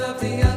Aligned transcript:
of 0.00 0.20
the 0.20 0.51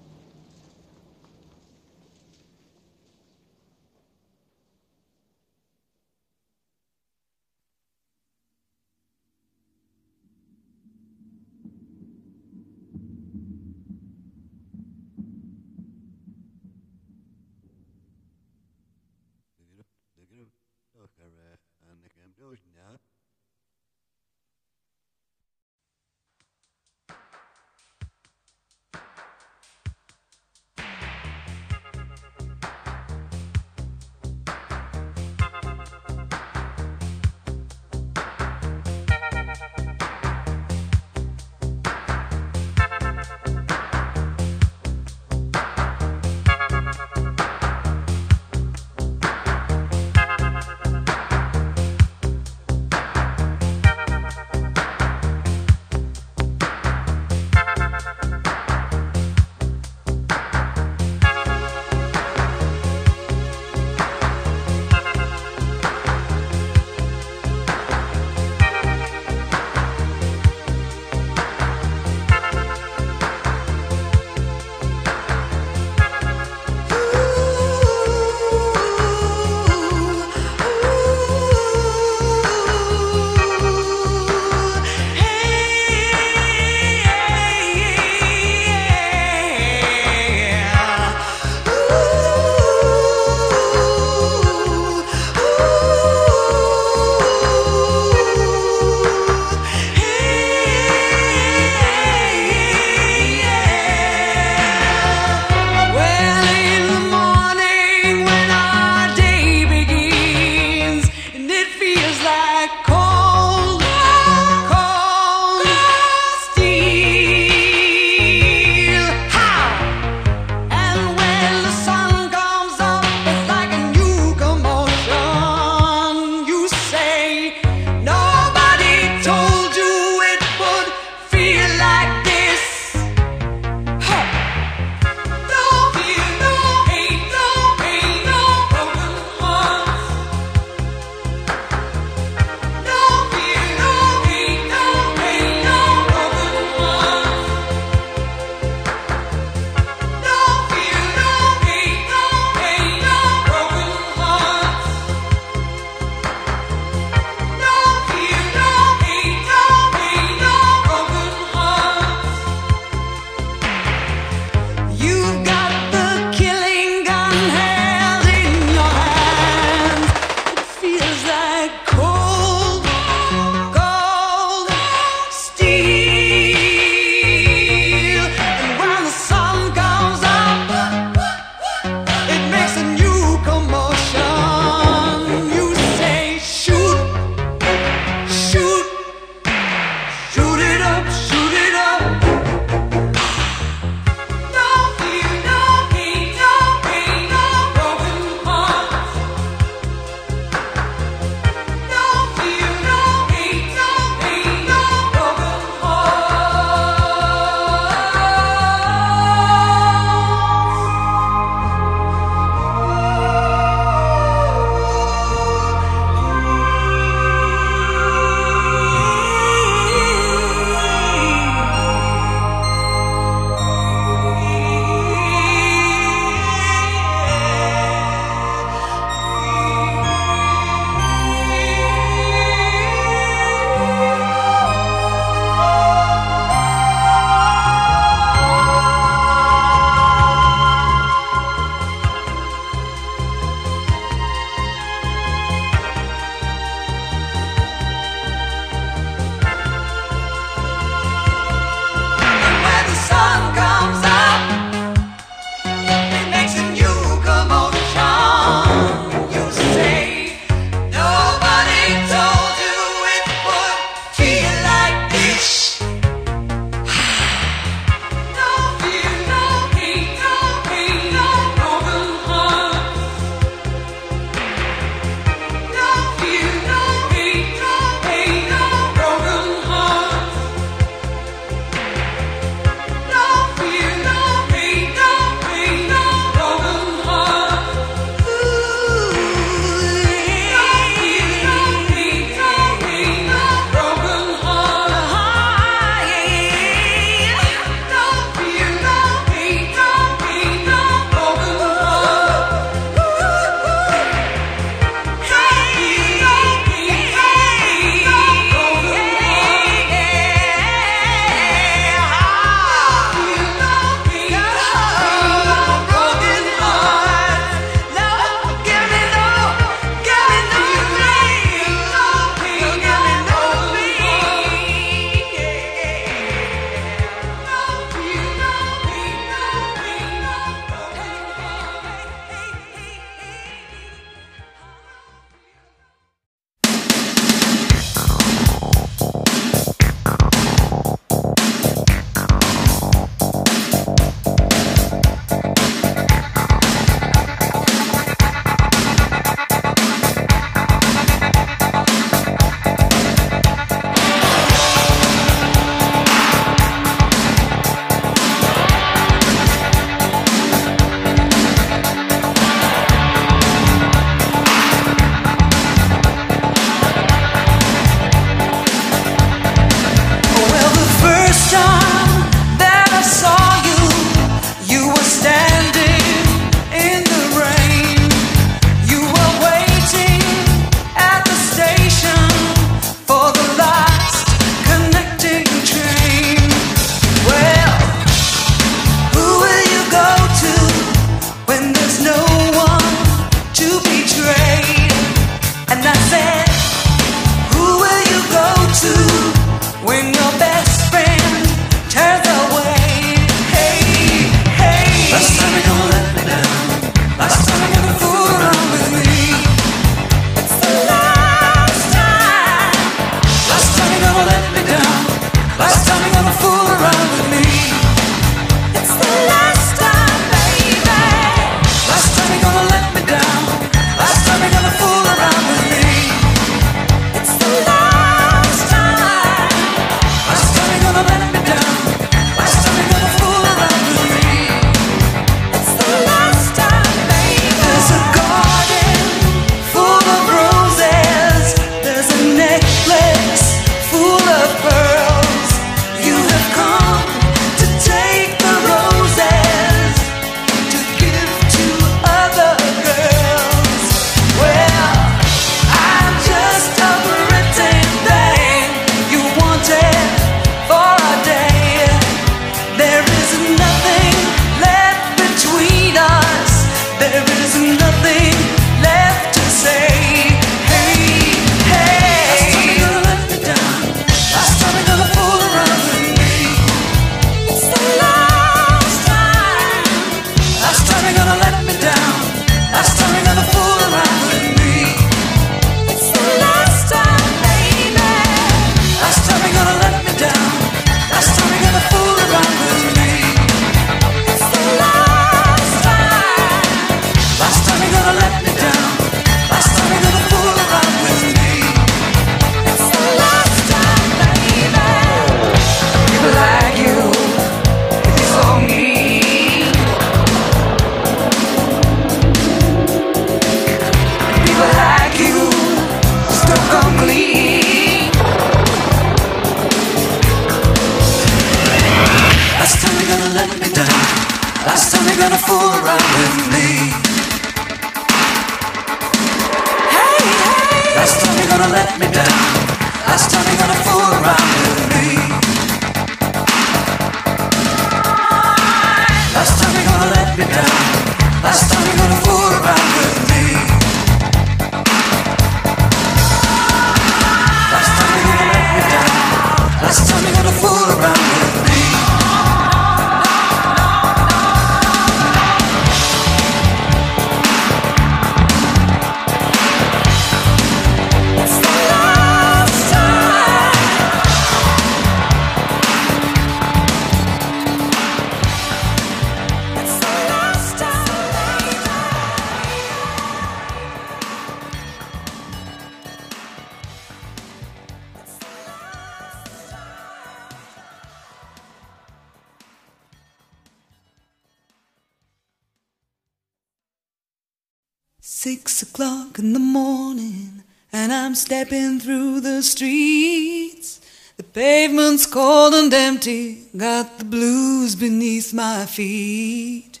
my 598.74 598.86
feet. 598.86 600.00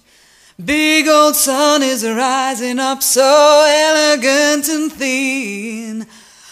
Big 0.64 1.06
old 1.06 1.36
sun 1.36 1.82
is 1.82 2.04
rising 2.04 2.78
up 2.78 3.02
so 3.02 3.64
elegant 3.88 4.68
and 4.68 4.92
thin. 4.92 6.06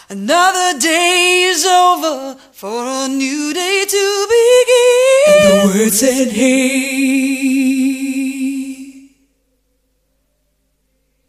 Another 0.09 0.79
day 0.79 1.45
is 1.53 1.65
over 1.65 2.37
for 2.53 2.85
a 2.87 3.09
new 3.09 3.53
day 3.55 3.85
to 3.97 4.27
begin. 4.35 5.33
And 5.33 5.43
the 5.51 5.57
word 5.75 5.93
said, 5.93 6.29
hey. 6.29 7.03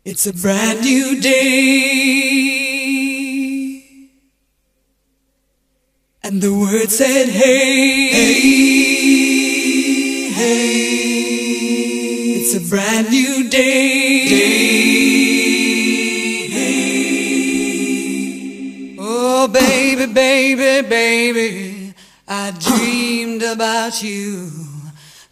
It's 0.05 0.25
a 0.27 0.33
brand 0.33 0.81
new 0.81 1.21
day. 1.21 2.03
And 6.25 6.41
the 6.41 6.53
word 6.53 6.89
said, 6.89 7.27
hey, 7.29 8.09
hey, 8.17 8.92
brand 12.73 13.11
new 13.11 13.47
day. 13.51 14.25
day. 16.49 16.55
Oh, 18.99 19.47
baby, 19.47 20.11
baby, 20.11 20.89
baby, 20.89 21.93
I 22.27 22.49
dreamed 22.59 23.43
about 23.43 24.01
you. 24.01 24.62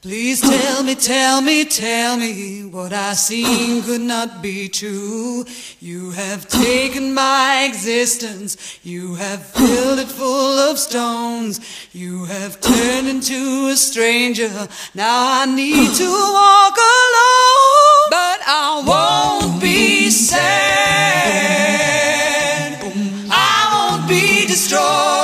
Please 0.02 0.42
tell 0.42 0.82
me, 0.82 0.96
tell 0.96 1.42
me, 1.44 1.64
tell 1.64 2.18
me 2.18 2.66
what 2.66 2.92
I 2.92 3.14
seen 3.14 3.84
could 3.84 4.02
not 4.02 4.42
be 4.42 4.68
true. 4.68 5.46
You 5.80 6.10
have 6.10 6.48
taken 6.48 7.14
my 7.14 7.68
existence, 7.70 8.80
you 8.82 9.14
have 9.14 9.46
filled 9.46 10.00
it 10.00 10.08
full 10.08 10.58
of 10.58 10.80
stones, 10.80 11.60
you 11.94 12.26
have 12.26 12.60
turned 12.60 13.10
into 13.10 13.68
a 13.72 13.78
stranger. 13.78 14.50
Now 14.96 15.44
I 15.44 15.46
need 15.46 15.94
to 15.94 16.10
walk 16.10 16.78
alone, 16.78 18.10
but 18.10 18.42
I 18.48 18.82
won't 18.84 19.62
be 19.62 20.10
sad. 20.10 21.12
I 23.30 23.98
won't 24.00 24.10
be 24.10 24.48
destroyed. 24.48 25.21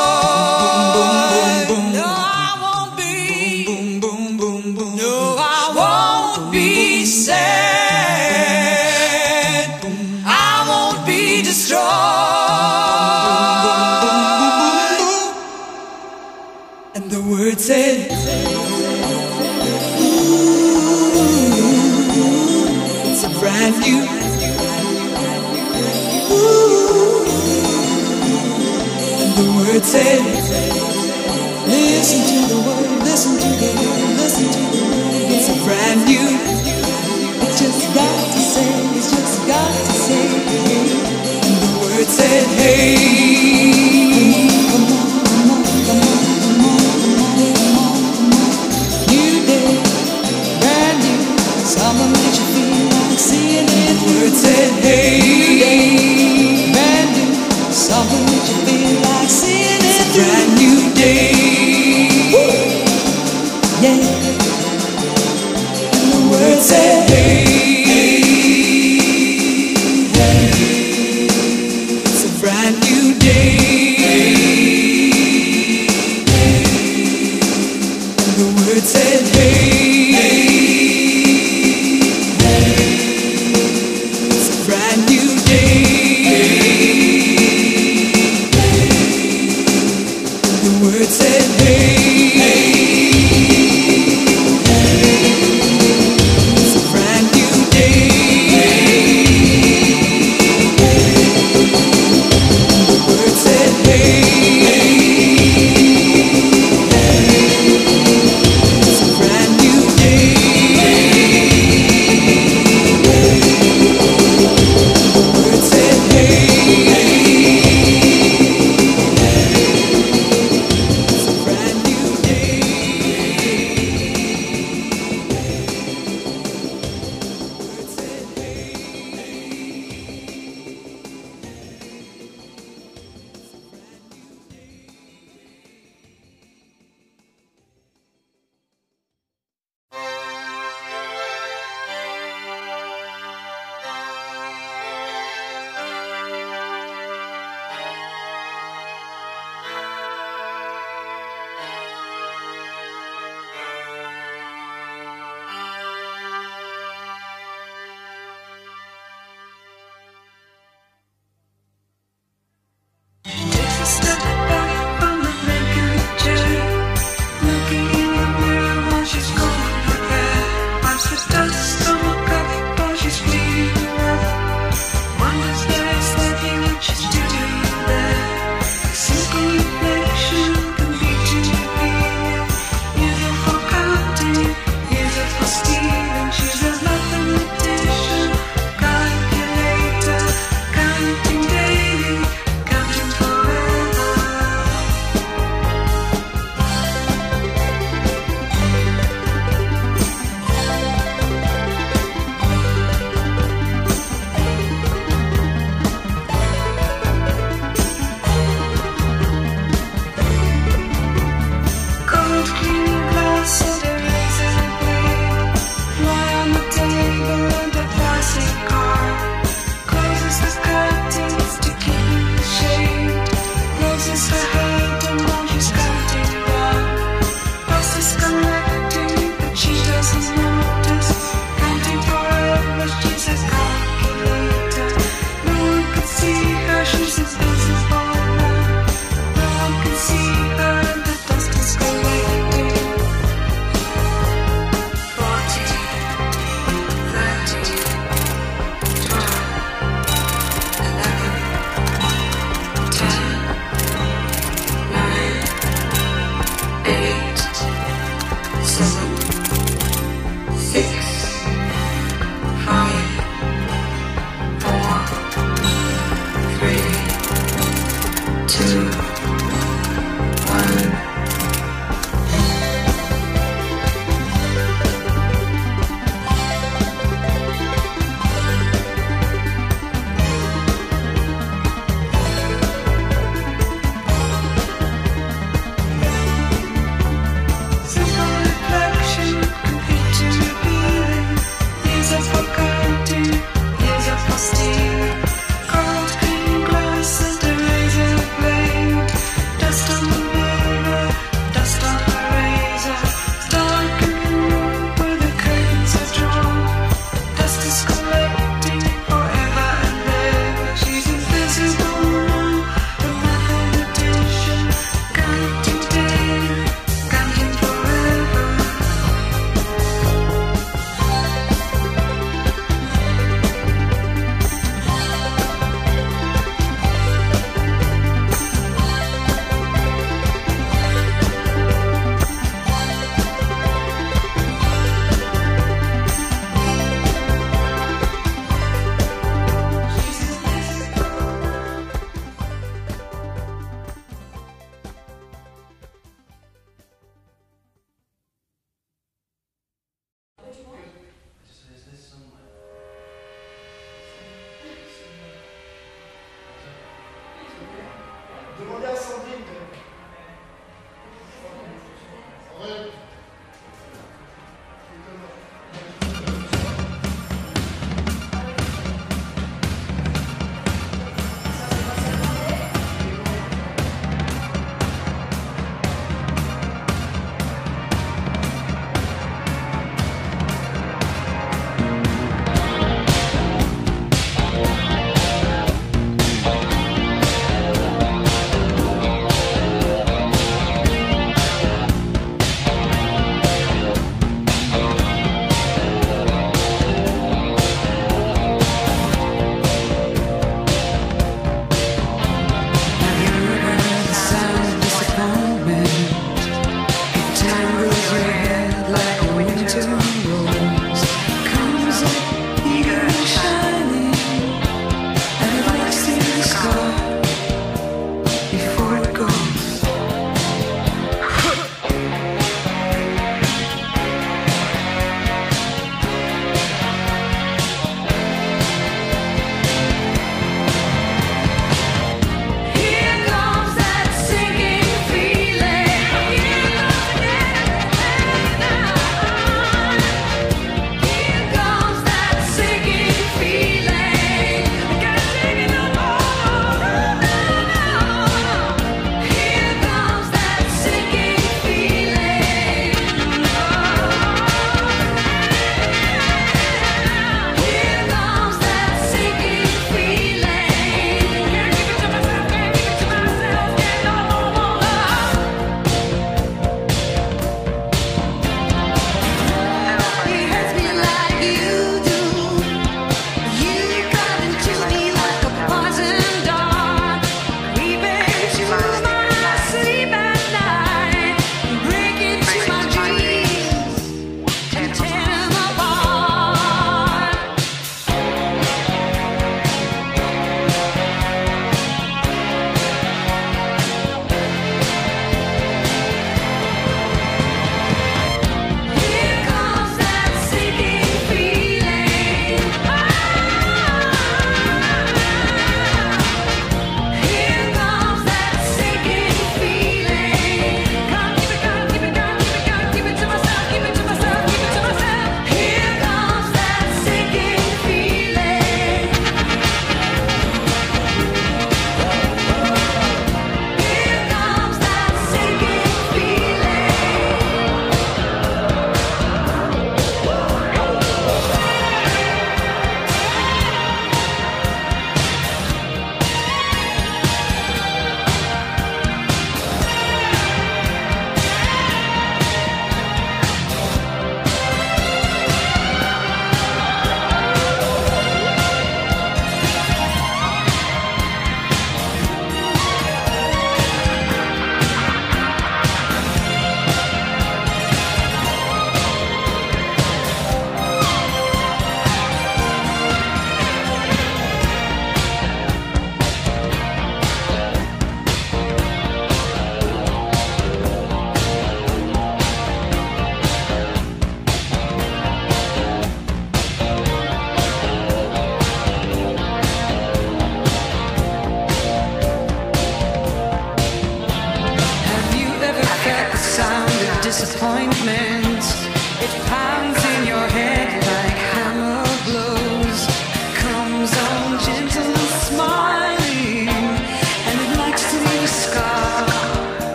Said, 42.67 42.96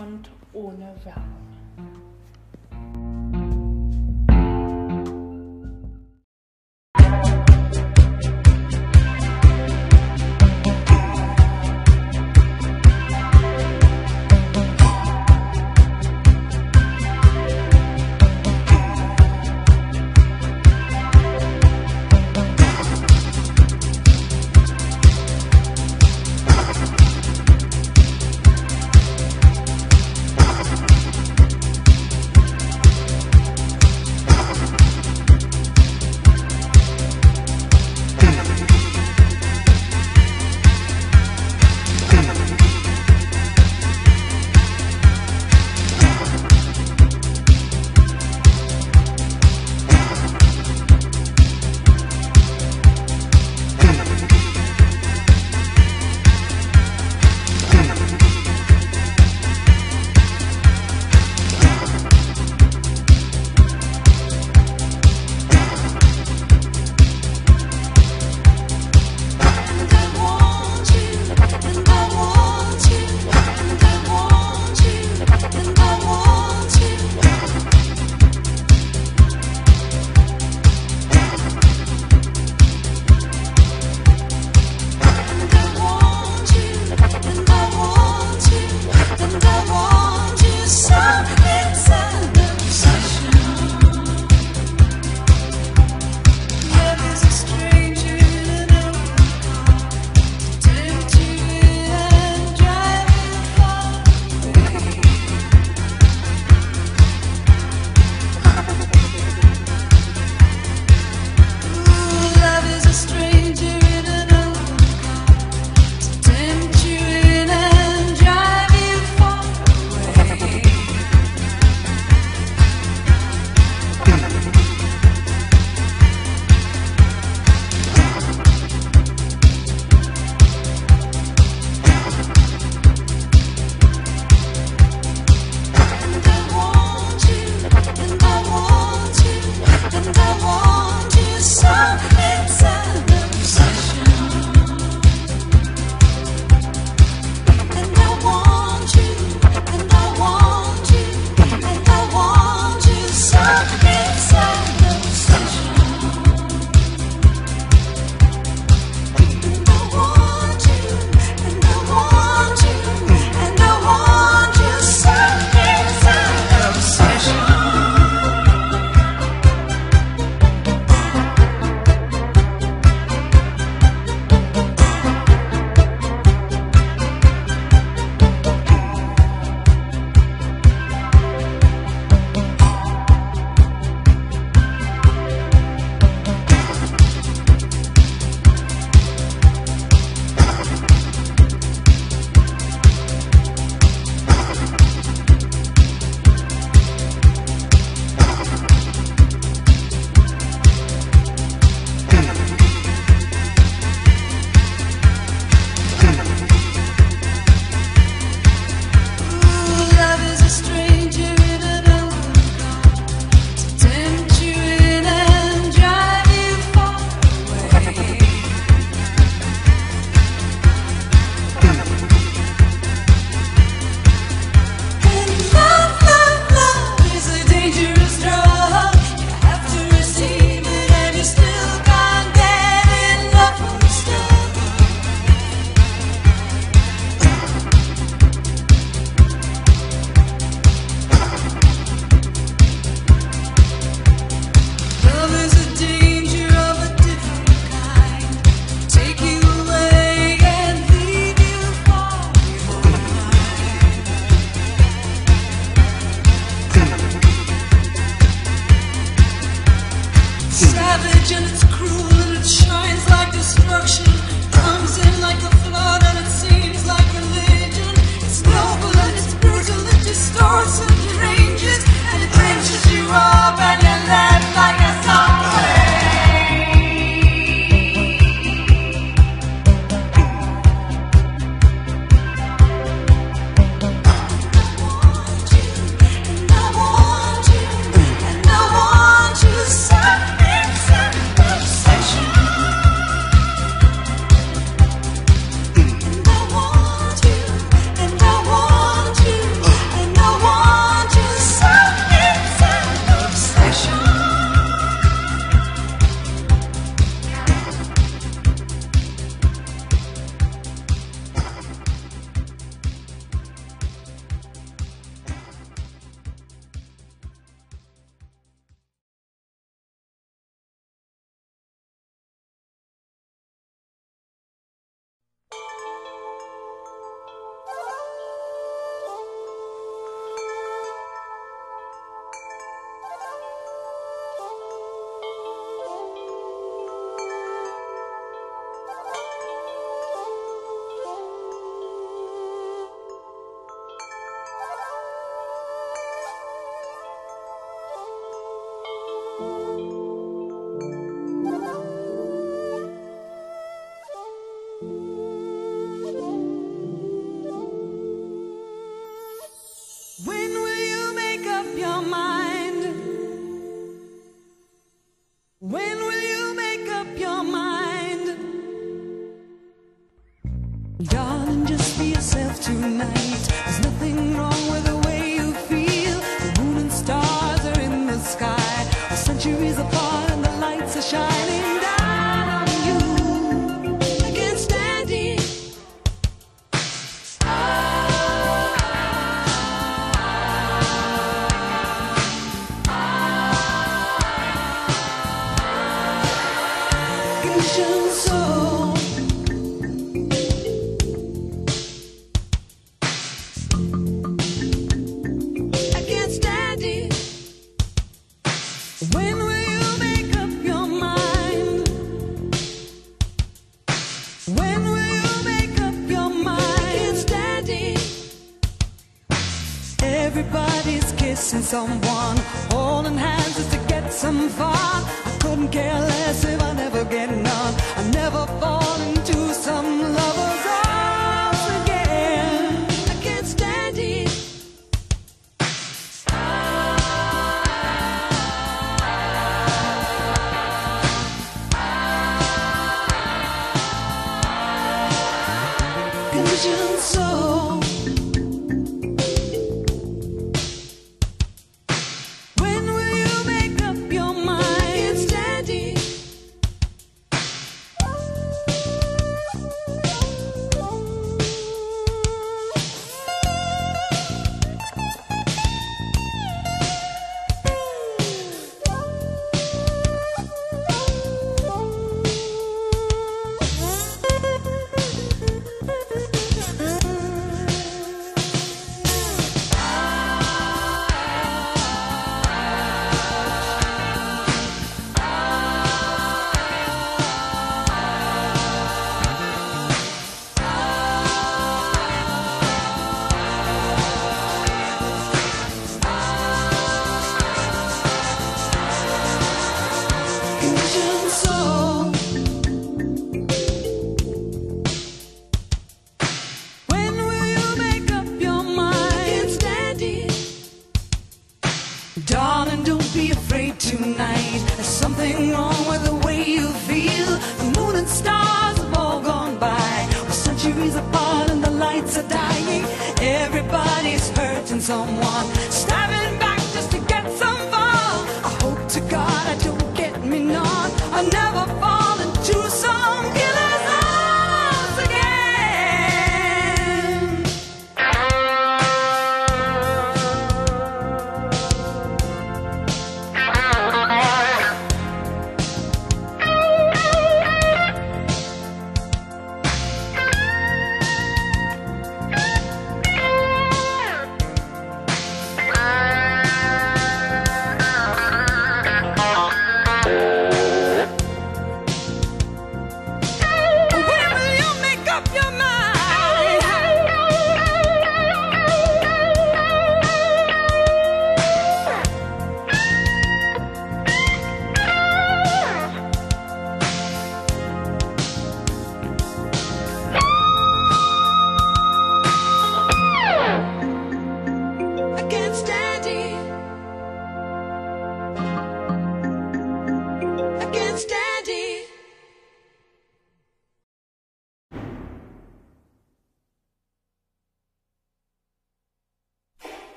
und 0.00 0.30
ohne 0.54 0.94
Werbung. 1.04 1.49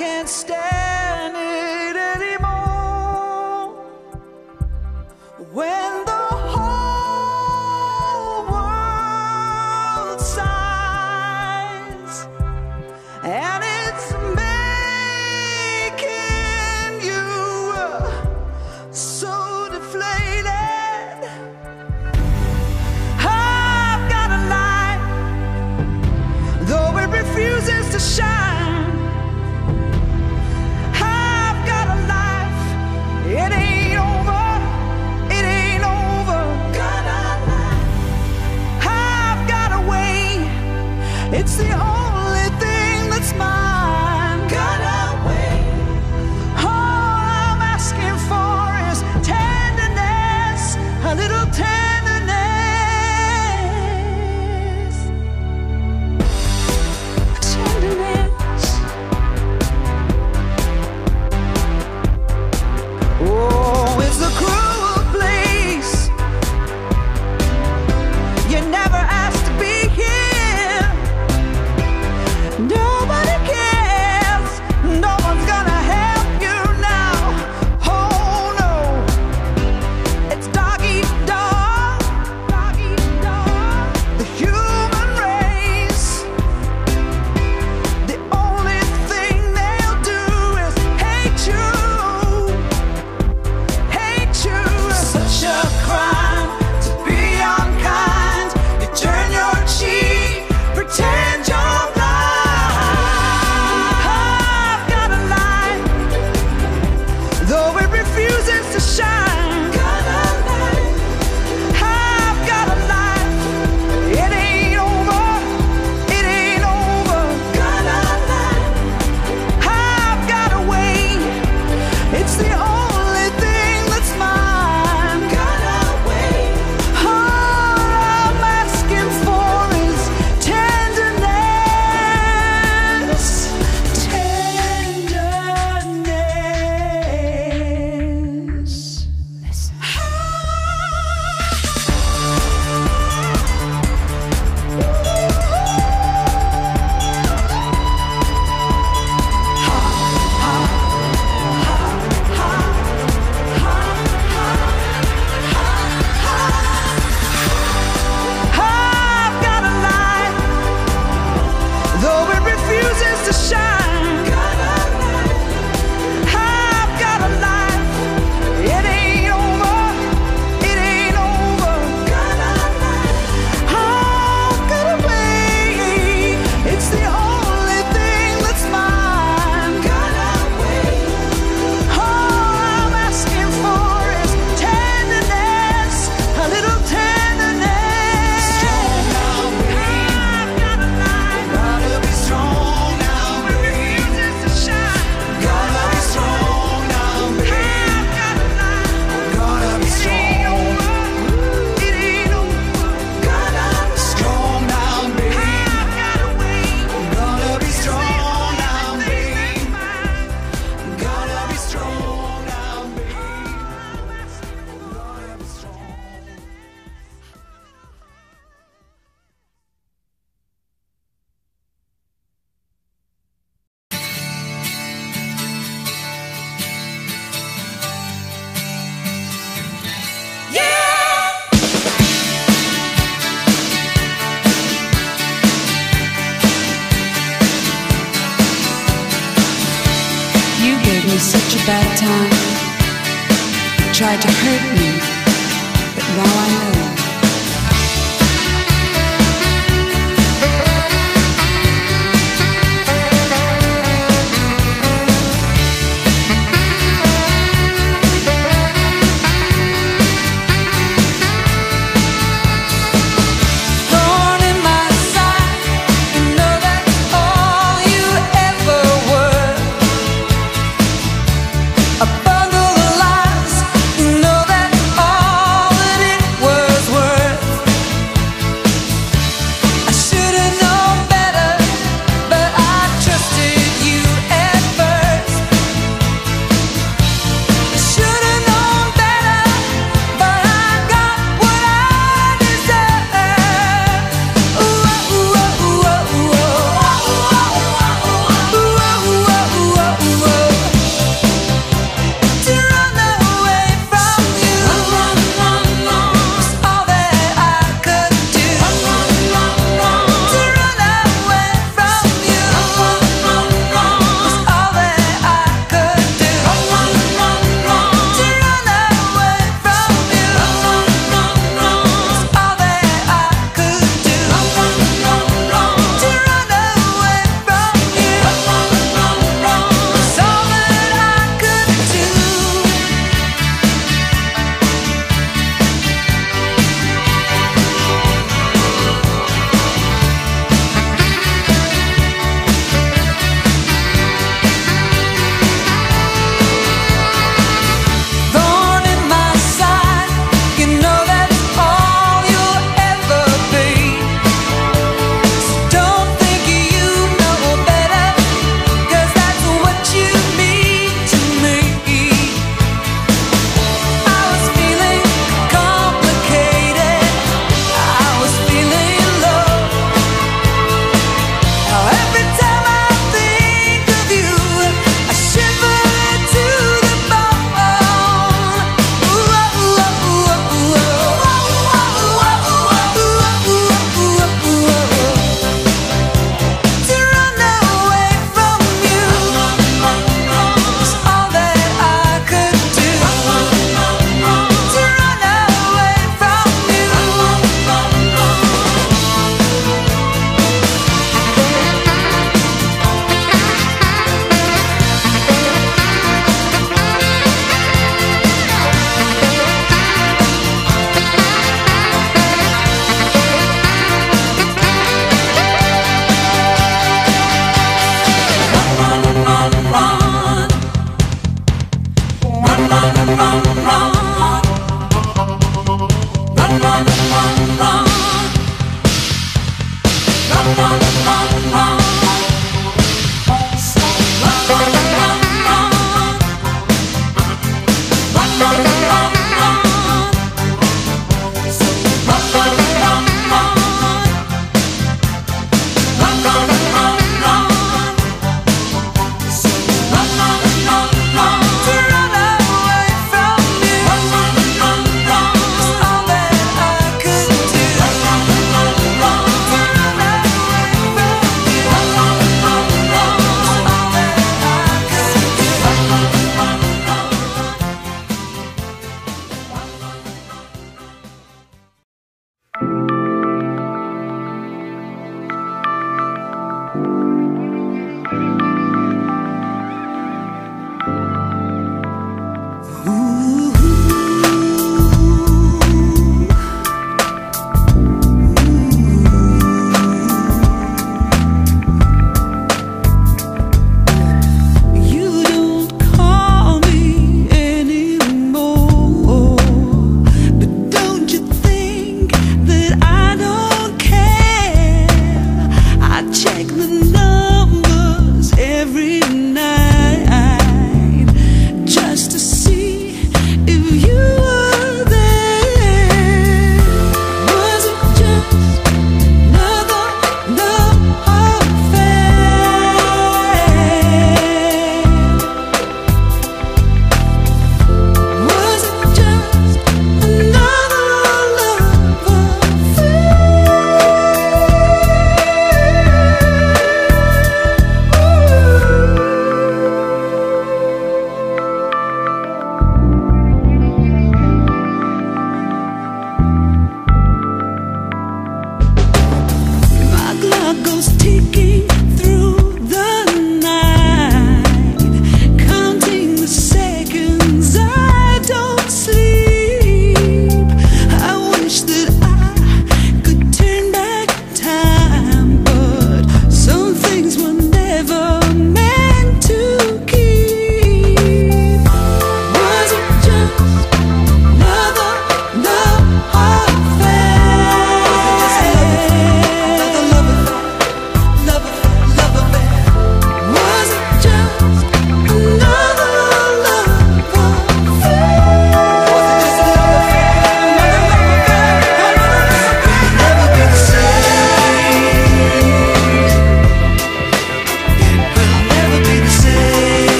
Can't 0.00 0.30
stand 0.30 0.69